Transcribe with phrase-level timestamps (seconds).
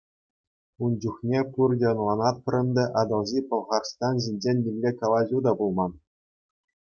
[0.83, 5.91] Ун чухне, пурте ӑнланатпӑр ӗнтӗ, Атӑлҫи Пӑлхарстан ҫинчен нимле калаҫу та пулман.